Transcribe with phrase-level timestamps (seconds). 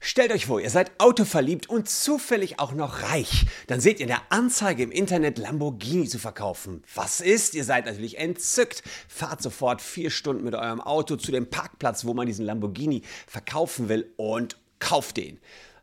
[0.00, 3.46] Stellt euch vor, ihr seid autoverliebt und zufällig auch noch reich.
[3.66, 6.82] Dann seht ihr in der Anzeige im Internet Lamborghini zu verkaufen.
[6.94, 7.54] Was ist?
[7.54, 8.82] Ihr seid natürlich entzückt.
[9.08, 13.88] Fahrt sofort vier Stunden mit eurem Auto zu dem Parkplatz, wo man diesen Lamborghini verkaufen
[13.88, 15.40] will und kauft den.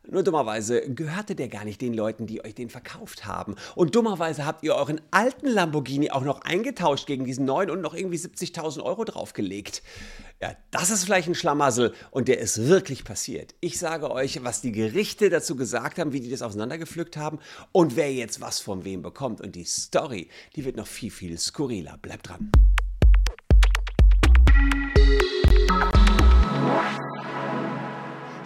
[0.08, 3.56] Nur dummerweise gehörte der gar nicht den Leuten, die euch den verkauft haben.
[3.74, 7.94] Und dummerweise habt ihr euren alten Lamborghini auch noch eingetauscht gegen diesen neuen und noch
[7.94, 9.82] irgendwie 70.000 Euro draufgelegt.
[10.40, 13.54] Ja, das ist vielleicht ein Schlamassel und der ist wirklich passiert.
[13.60, 17.38] Ich sage euch, was die Gerichte dazu gesagt haben, wie die das auseinandergepflückt haben
[17.72, 19.40] und wer jetzt was von wem bekommt.
[19.40, 21.98] Und die Story, die wird noch viel, viel skurriler.
[22.00, 22.52] Bleibt dran.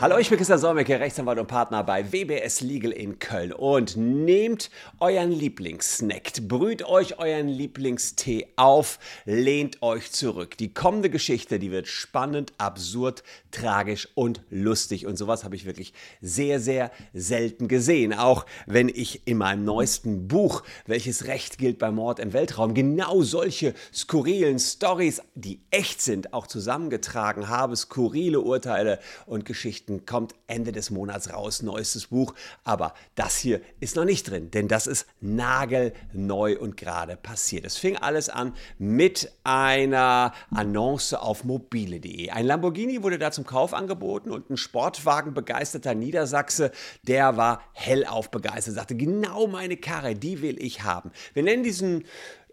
[0.03, 3.53] Hallo, ich bin Christian Solmecke, Rechtsanwalt und Partner bei WBS Legal in Köln.
[3.53, 10.57] Und nehmt euren Lieblingssnack, brüht euch euren Lieblingstee auf, lehnt euch zurück.
[10.57, 15.05] Die kommende Geschichte, die wird spannend, absurd, tragisch und lustig.
[15.05, 18.15] Und sowas habe ich wirklich sehr, sehr selten gesehen.
[18.15, 23.21] Auch wenn ich in meinem neuesten Buch, welches Recht gilt bei Mord im Weltraum, genau
[23.21, 27.77] solche skurrilen Stories, die echt sind, auch zusammengetragen habe.
[27.77, 32.35] Skurrile Urteile und Geschichten Geschichten kommt Ende des Monats raus, neuestes Buch.
[32.65, 37.65] Aber das hier ist noch nicht drin, denn das ist nagelneu und gerade passiert.
[37.65, 42.31] Es fing alles an mit einer Annonce auf mobile.de.
[42.31, 46.71] Ein Lamborghini wurde da zum Kauf angeboten und ein Sportwagen-begeisterter Niedersachse,
[47.03, 51.11] der war hellauf begeistert, sagte, genau meine Karre, die will ich haben.
[51.35, 52.05] Wir nennen diesen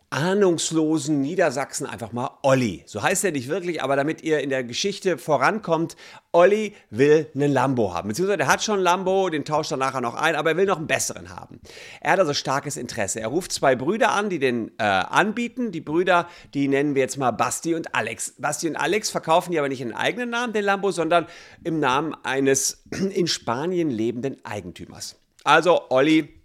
[0.09, 2.83] ahnungslosen Niedersachsen einfach mal Olli.
[2.85, 5.97] So heißt er nicht wirklich, aber damit ihr in der Geschichte vorankommt,
[6.31, 8.07] Olli will einen Lambo haben.
[8.07, 10.65] Beziehungsweise er hat schon einen Lambo, den tauscht er nachher noch ein, aber er will
[10.65, 11.59] noch einen besseren haben.
[11.99, 13.19] Er hat also starkes Interesse.
[13.19, 15.71] Er ruft zwei Brüder an, die den äh, anbieten.
[15.71, 18.35] Die Brüder, die nennen wir jetzt mal Basti und Alex.
[18.37, 21.27] Basti und Alex verkaufen die aber nicht in eigenen Namen, den Lambo, sondern
[21.65, 22.83] im Namen eines
[23.13, 25.17] in Spanien lebenden Eigentümers.
[25.43, 26.36] Also Olli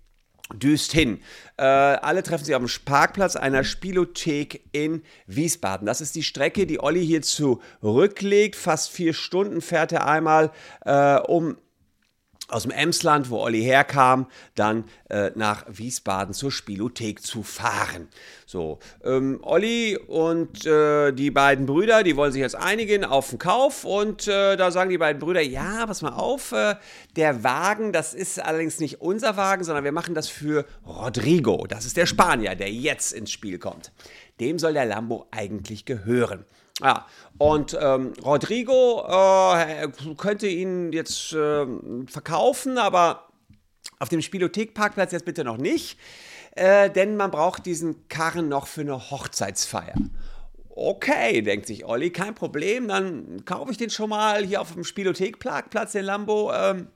[0.54, 1.20] düst hin.
[1.56, 5.86] Äh, alle treffen sich auf dem Parkplatz einer Spielothek in Wiesbaden.
[5.86, 8.56] Das ist die Strecke, die Olli hier zurücklegt.
[8.56, 10.50] Fast vier Stunden fährt er einmal,
[10.84, 11.56] äh, um
[12.52, 18.08] aus dem Emsland, wo Olli herkam, dann äh, nach Wiesbaden zur Spielothek zu fahren.
[18.46, 23.38] So, ähm, Olli und äh, die beiden Brüder, die wollen sich jetzt einigen auf den
[23.38, 26.76] Kauf und äh, da sagen die beiden Brüder, ja, pass mal auf, äh,
[27.16, 31.66] der Wagen, das ist allerdings nicht unser Wagen, sondern wir machen das für Rodrigo.
[31.66, 33.92] Das ist der Spanier, der jetzt ins Spiel kommt.
[34.40, 36.44] Dem soll der Lambo eigentlich gehören.
[36.80, 37.06] Ja,
[37.38, 41.66] und ähm, Rodrigo äh, könnte ihn jetzt äh,
[42.06, 43.28] verkaufen, aber
[43.98, 45.98] auf dem Spielothekparkplatz jetzt bitte noch nicht,
[46.52, 49.94] äh, denn man braucht diesen Karren noch für eine Hochzeitsfeier.
[50.74, 54.84] Okay, denkt sich Olli, kein Problem, dann kaufe ich den schon mal hier auf dem
[54.84, 56.52] Spielothekparkplatz, den Lambo.
[56.52, 56.88] Ähm,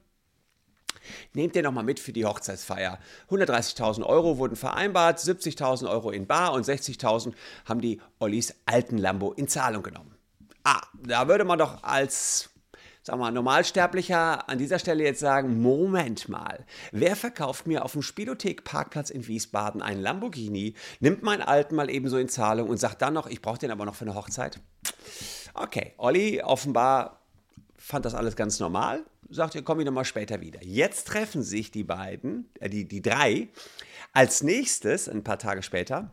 [1.34, 2.98] Nehmt den nochmal mit für die Hochzeitsfeier.
[3.30, 7.32] 130.000 Euro wurden vereinbart, 70.000 Euro in Bar und 60.000
[7.64, 10.14] haben die Ollis alten Lambo in Zahlung genommen.
[10.64, 12.50] Ah, da würde man doch als
[13.08, 18.02] wir mal, Normalsterblicher an dieser Stelle jetzt sagen, Moment mal, wer verkauft mir auf dem
[18.02, 23.14] Spielothek-Parkplatz in Wiesbaden einen Lamborghini, nimmt meinen alten mal ebenso in Zahlung und sagt dann
[23.14, 24.60] noch, ich brauche den aber noch für eine Hochzeit?
[25.54, 27.20] Okay, Olli offenbar
[27.78, 30.62] fand das alles ganz normal, sagt, ihr komme ich nochmal später wieder.
[30.62, 33.48] Jetzt treffen sich die beiden, äh, die, die drei,
[34.12, 36.12] als nächstes, ein paar Tage später,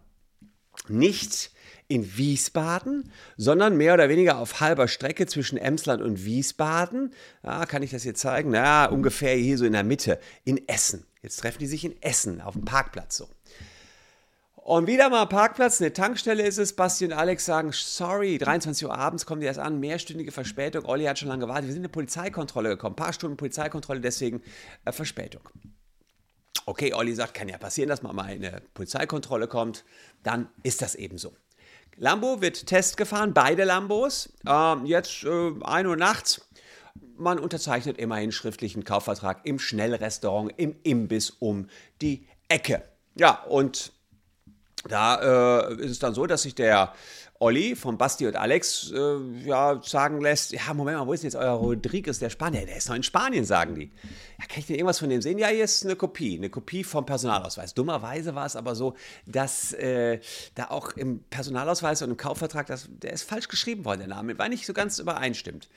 [0.87, 1.51] nicht
[1.87, 7.13] in Wiesbaden, sondern mehr oder weniger auf halber Strecke zwischen Emsland und Wiesbaden.
[7.43, 8.51] Ja, kann ich das hier zeigen?
[8.51, 11.05] Na, ungefähr hier so in der Mitte, in Essen.
[11.21, 13.29] Jetzt treffen die sich in Essen auf dem Parkplatz so.
[14.63, 16.73] Und wieder mal Parkplatz, eine Tankstelle ist es.
[16.73, 20.85] Basti und Alex sagen, sorry, 23 Uhr abends kommen die erst an, mehrstündige Verspätung.
[20.85, 21.65] Olli hat schon lange gewartet.
[21.65, 24.41] Wir sind in eine Polizeikontrolle gekommen, ein paar Stunden Polizeikontrolle, deswegen
[24.85, 25.41] äh, Verspätung.
[26.65, 29.83] Okay, Olli sagt, kann ja passieren, dass man mal in eine Polizeikontrolle kommt.
[30.23, 31.33] Dann ist das eben so.
[31.97, 34.31] Lambo wird Test gefahren, beide Lambos.
[34.47, 36.47] Ähm, jetzt äh, 1 Uhr nachts.
[37.17, 41.67] Man unterzeichnet immerhin schriftlichen Kaufvertrag im Schnellrestaurant, im Imbiss um
[42.01, 42.81] die Ecke.
[43.15, 43.92] Ja, und
[44.87, 46.93] da äh, ist es dann so, dass sich der
[47.39, 51.29] Olli von Basti und Alex äh, ja, sagen lässt, ja, Moment mal, wo ist denn
[51.29, 52.65] jetzt euer Rodriguez, der Spanier?
[52.65, 53.91] Der ist noch in Spanien, sagen die.
[54.39, 55.37] Ja, kann ich denn irgendwas von dem sehen?
[55.37, 57.73] Ja, hier ist eine Kopie, eine Kopie vom Personalausweis.
[57.73, 58.95] Dummerweise war es aber so,
[59.25, 60.19] dass äh,
[60.55, 64.37] da auch im Personalausweis und im Kaufvertrag, das, der ist falsch geschrieben worden, der Name,
[64.37, 65.69] war nicht so ganz übereinstimmt.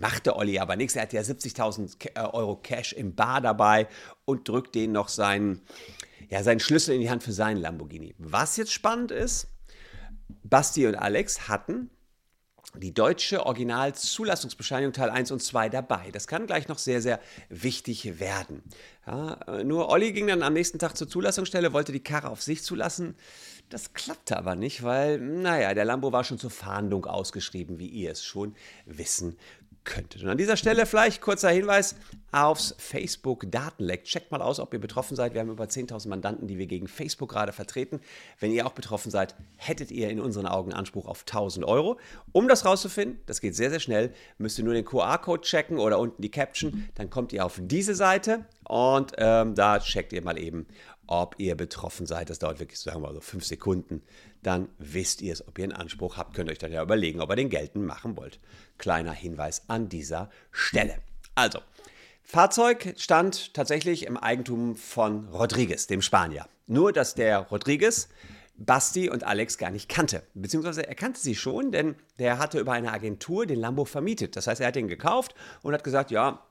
[0.00, 3.88] Machte Olli aber nichts, er hat ja 70.000 äh, Euro Cash im Bar dabei
[4.24, 5.62] und drückt denen noch seinen
[6.32, 8.14] ja, seinen Schlüssel in die Hand für seinen Lamborghini.
[8.16, 9.48] Was jetzt spannend ist,
[10.44, 11.90] Basti und Alex hatten
[12.74, 16.10] die deutsche Originalzulassungsbescheinigung Teil 1 und 2 dabei.
[16.10, 18.62] Das kann gleich noch sehr, sehr wichtig werden.
[19.06, 22.40] Ja, äh, nur Olli ging dann am nächsten Tag zur Zulassungsstelle, wollte die Karre auf
[22.40, 23.14] sich zulassen.
[23.68, 28.12] Das klappte aber nicht, weil, naja, der Lambo war schon zur Fahndung ausgeschrieben, wie ihr
[28.12, 28.54] es schon
[28.86, 29.36] wissen
[29.84, 30.22] könntet.
[30.22, 31.96] Und an dieser Stelle vielleicht kurzer Hinweis
[32.32, 34.04] aufs Facebook-Datenleck.
[34.04, 35.34] Checkt mal aus, ob ihr betroffen seid.
[35.34, 38.00] Wir haben über 10.000 Mandanten, die wir gegen Facebook gerade vertreten.
[38.40, 41.98] Wenn ihr auch betroffen seid, hättet ihr in unseren Augen Anspruch auf 1.000 Euro.
[42.32, 45.98] Um das rauszufinden, das geht sehr, sehr schnell, müsst ihr nur den QR-Code checken oder
[45.98, 46.88] unten die Caption.
[46.94, 50.66] Dann kommt ihr auf diese Seite und ähm, da checkt ihr mal eben,
[51.06, 52.30] ob ihr betroffen seid.
[52.30, 54.02] Das dauert wirklich, sagen wir mal so fünf Sekunden.
[54.42, 56.34] Dann wisst ihr es, ob ihr einen Anspruch habt.
[56.34, 58.40] Könnt euch dann ja überlegen, ob ihr den geltend machen wollt.
[58.78, 60.98] Kleiner Hinweis an dieser Stelle.
[61.34, 61.60] Also,
[62.22, 66.46] Fahrzeug stand tatsächlich im Eigentum von Rodriguez, dem Spanier.
[66.66, 68.08] Nur, dass der Rodriguez
[68.56, 70.22] Basti und Alex gar nicht kannte.
[70.34, 74.36] Beziehungsweise er kannte sie schon, denn der hatte über eine Agentur den Lambo vermietet.
[74.36, 76.46] Das heißt, er hat den gekauft und hat gesagt, ja,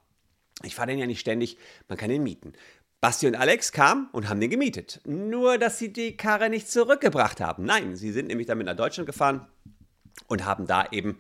[0.64, 1.58] ich fahre den ja nicht ständig,
[1.88, 2.54] man kann den mieten.
[3.02, 5.02] Basti und Alex kamen und haben den gemietet.
[5.06, 7.66] Nur, dass sie die Karre nicht zurückgebracht haben.
[7.66, 9.48] Nein, sie sind nämlich damit nach Deutschland gefahren
[10.28, 11.18] und haben da eben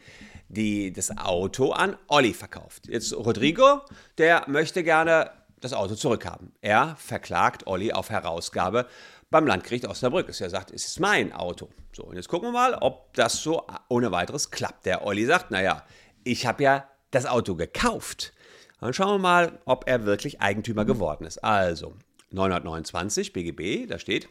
[0.47, 2.87] die, das Auto an Olli verkauft.
[2.87, 3.81] Jetzt Rodrigo,
[4.19, 6.51] der möchte gerne das Auto zurückhaben.
[6.61, 8.87] Er verklagt Olli auf Herausgabe
[9.31, 10.27] beim Landgericht Osnabrück.
[10.27, 11.69] Er sagt, es ist mein Auto.
[11.93, 14.85] So, und jetzt gucken wir mal, ob das so ohne weiteres klappt.
[14.85, 15.83] Der Olli sagt, naja,
[16.23, 18.33] ich habe ja das Auto gekauft.
[18.81, 21.43] Dann schauen wir mal, ob er wirklich Eigentümer geworden ist.
[21.43, 21.93] Also,
[22.31, 24.27] 929 BGB, da steht,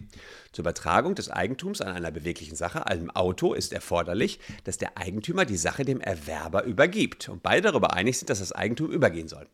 [0.52, 5.44] zur Übertragung des Eigentums an einer beweglichen Sache, einem Auto, ist erforderlich, dass der Eigentümer
[5.44, 9.47] die Sache dem Erwerber übergibt und beide darüber einig sind, dass das Eigentum übergehen soll.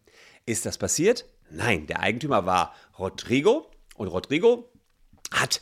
[0.46, 1.26] Ist das passiert?
[1.50, 4.70] Nein, der Eigentümer war Rodrigo und Rodrigo
[5.30, 5.60] hat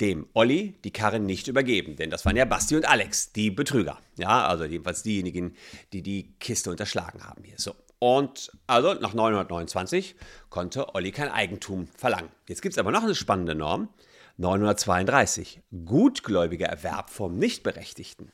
[0.00, 3.98] dem Olli die Karre nicht übergeben, denn das waren ja Basti und Alex, die Betrüger.
[4.16, 5.56] Ja, also jedenfalls diejenigen,
[5.92, 7.58] die die Kiste unterschlagen haben hier.
[7.58, 7.74] So.
[7.98, 10.16] Und also nach 929
[10.50, 12.30] konnte Olli kein Eigentum verlangen.
[12.48, 13.88] Jetzt gibt es aber noch eine spannende Norm.
[14.38, 15.62] 932.
[15.86, 18.32] Gutgläubiger Erwerb vom Nichtberechtigten.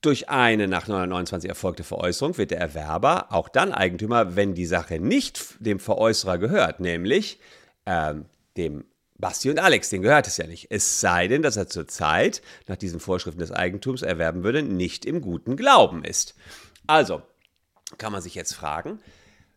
[0.00, 5.00] Durch eine nach 929 erfolgte Veräußerung wird der Erwerber auch dann Eigentümer, wenn die Sache
[5.00, 7.40] nicht dem Veräußerer gehört, nämlich
[7.84, 8.26] ähm,
[8.56, 8.84] dem
[9.18, 10.68] Basti und Alex, den gehört es ja nicht.
[10.70, 15.20] Es sei denn, dass er zurzeit nach diesen Vorschriften des Eigentums erwerben würde, nicht im
[15.20, 16.36] guten Glauben ist.
[16.86, 17.22] Also,
[17.96, 19.00] kann man sich jetzt fragen,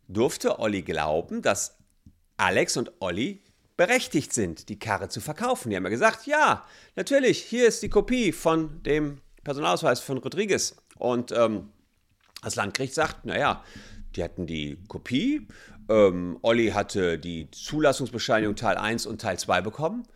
[0.07, 1.77] durfte Olli glauben, dass
[2.37, 3.41] Alex und Olli
[3.75, 5.69] berechtigt sind, die Karre zu verkaufen?
[5.69, 10.75] Die haben ja gesagt, ja, natürlich, hier ist die Kopie von dem Personalausweis von Rodriguez.
[10.97, 11.69] Und ähm,
[12.43, 13.63] das Landgericht sagt, naja,
[14.15, 15.47] die hatten die Kopie,
[15.89, 20.07] ähm, Olli hatte die Zulassungsbescheinigung Teil 1 und Teil 2 bekommen.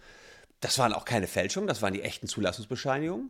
[0.61, 3.29] Das waren auch keine Fälschungen, das waren die echten Zulassungsbescheinigungen.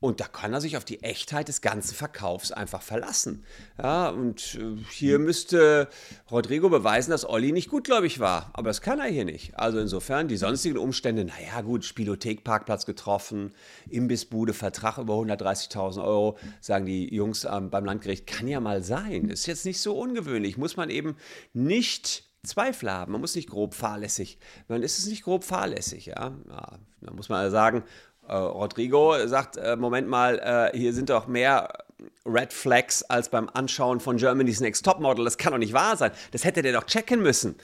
[0.00, 3.44] Und da kann er sich auf die Echtheit des ganzen Verkaufs einfach verlassen.
[3.82, 5.88] Ja, und äh, hier müsste
[6.30, 8.50] Rodrigo beweisen, dass Olli nicht gutgläubig war.
[8.52, 9.58] Aber das kann er hier nicht.
[9.58, 13.52] Also insofern, die sonstigen Umstände, naja gut, Spielothek-Parkplatz getroffen,
[13.88, 19.28] Imbissbude, Vertrag über 130.000 Euro, sagen die Jungs beim Landgericht, kann ja mal sein.
[19.28, 20.56] Ist jetzt nicht so ungewöhnlich.
[20.56, 21.16] Muss man eben
[21.52, 23.12] nicht Zweifel haben.
[23.12, 24.38] Man muss nicht grob fahrlässig.
[24.68, 26.36] Man ist es nicht grob fahrlässig, ja.
[26.48, 27.82] ja da muss man also sagen,
[28.28, 31.84] äh, Rodrigo sagt, äh, Moment mal, äh, hier sind doch mehr
[32.24, 35.24] Red Flags als beim Anschauen von Germany's Next Topmodel.
[35.24, 36.12] Das kann doch nicht wahr sein.
[36.32, 37.56] Das hätte der doch checken müssen.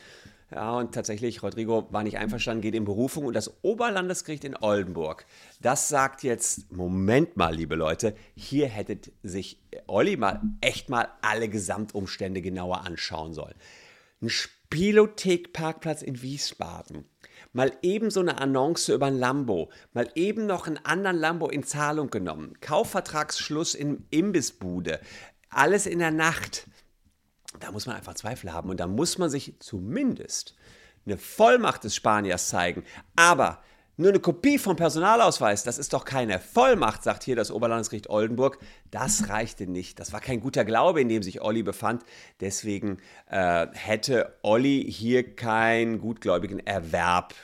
[0.54, 5.26] Ja, und tatsächlich, Rodrigo war nicht einverstanden, geht in Berufung und das Oberlandesgericht in Oldenburg,
[5.60, 11.48] das sagt jetzt, Moment mal, liebe Leute, hier hättet sich Olli mal echt mal alle
[11.48, 13.54] Gesamtumstände genauer anschauen sollen.
[14.22, 17.06] Ein Spielothek-Parkplatz in Wiesbaden
[17.54, 21.62] mal eben so eine Annonce über ein Lambo, mal eben noch einen anderen Lambo in
[21.62, 25.00] Zahlung genommen, Kaufvertragsschluss in Imbissbude,
[25.48, 26.66] alles in der Nacht.
[27.60, 30.56] Da muss man einfach Zweifel haben und da muss man sich zumindest
[31.06, 32.84] eine Vollmacht des Spaniers zeigen.
[33.14, 33.62] Aber
[33.96, 38.58] nur eine Kopie vom Personalausweis, das ist doch keine Vollmacht, sagt hier das Oberlandesgericht Oldenburg.
[38.90, 40.00] Das reichte nicht.
[40.00, 42.02] Das war kein guter Glaube, in dem sich Olli befand.
[42.40, 42.98] Deswegen
[43.30, 47.34] äh, hätte Olli hier keinen gutgläubigen Erwerb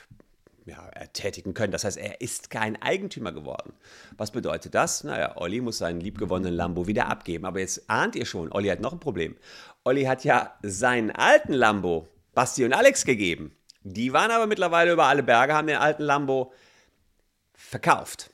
[0.65, 1.71] ja, tätigen können.
[1.71, 3.73] Das heißt, er ist kein Eigentümer geworden.
[4.17, 5.03] Was bedeutet das?
[5.05, 7.45] Naja, Olli muss seinen liebgewonnenen Lambo wieder abgeben.
[7.45, 9.37] Aber jetzt ahnt ihr schon, Olli hat noch ein Problem.
[9.83, 13.55] Olli hat ja seinen alten Lambo Basti und Alex gegeben.
[13.83, 16.53] Die waren aber mittlerweile über alle Berge, haben den alten Lambo
[17.53, 18.29] verkauft.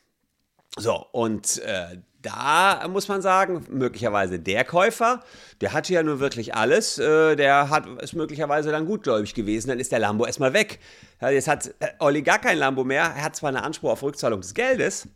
[0.78, 5.24] So, und äh, da muss man sagen, möglicherweise der Käufer,
[5.62, 9.80] der hatte ja nur wirklich alles, äh, der hat, ist möglicherweise dann gutgläubig gewesen, dann
[9.80, 10.80] ist der Lambo erstmal weg.
[11.22, 14.04] Ja, jetzt hat äh, Olli gar kein Lambo mehr, er hat zwar einen Anspruch auf
[14.04, 15.08] Rückzahlung des Geldes,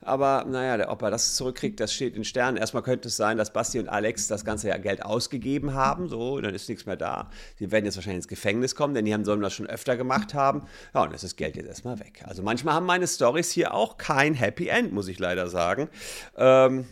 [0.00, 2.56] Aber naja, ob er das zurückkriegt, das steht in Sternen.
[2.56, 6.08] Erstmal könnte es sein, dass Basti und Alex das ganze Jahr Geld ausgegeben haben.
[6.08, 7.30] So, dann ist nichts mehr da.
[7.56, 10.34] Sie werden jetzt wahrscheinlich ins Gefängnis kommen, denn die haben, sollen das schon öfter gemacht
[10.34, 10.62] haben.
[10.94, 12.22] Ja, und ist das Geld jetzt erstmal weg.
[12.24, 15.88] Also manchmal haben meine Stories hier auch kein Happy End, muss ich leider sagen.
[16.36, 16.86] Ähm,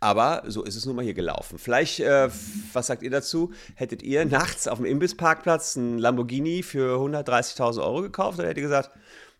[0.00, 1.58] aber so ist es nun mal hier gelaufen.
[1.58, 2.28] Vielleicht, äh,
[2.72, 3.52] was sagt ihr dazu?
[3.74, 8.64] Hättet ihr nachts auf dem Imbissparkplatz einen Lamborghini für 130.000 Euro gekauft oder hättet ihr
[8.64, 8.90] gesagt,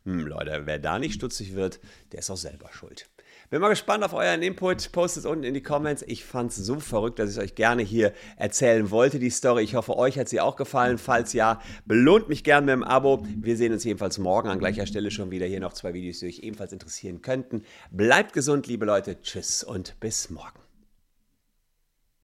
[0.06, 1.80] hm, Leute, wer da nicht stutzig wird,
[2.12, 3.08] der ist auch selber schuld.
[3.50, 4.90] Bin mal gespannt auf euren Input.
[4.90, 6.02] Postet es unten in die Comments.
[6.06, 9.62] Ich fand es so verrückt, dass ich es euch gerne hier erzählen wollte, die Story.
[9.62, 10.98] Ich hoffe, euch hat sie auch gefallen.
[10.98, 13.24] Falls ja, belohnt mich gerne mit dem Abo.
[13.36, 15.46] Wir sehen uns jedenfalls morgen an gleicher Stelle schon wieder.
[15.46, 17.62] Hier noch zwei Videos, die euch ebenfalls interessieren könnten.
[17.90, 19.20] Bleibt gesund, liebe Leute.
[19.20, 20.65] Tschüss und bis morgen.